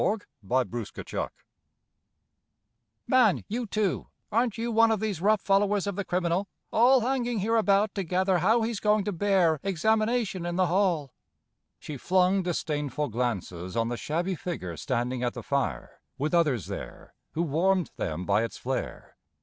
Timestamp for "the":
0.41-0.65, 5.95-6.03, 10.55-10.65, 13.89-13.95, 15.35-15.43